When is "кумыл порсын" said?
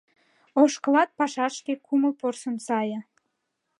1.85-2.55